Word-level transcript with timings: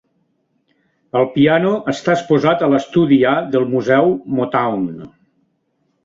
El 1.19 1.25
piano 1.33 1.73
està 1.91 2.15
exposat 2.15 2.63
a 2.67 2.69
l'estudi 2.71 3.19
A 3.33 3.33
del 3.57 3.67
museu 3.75 4.09
Motown. 4.39 4.89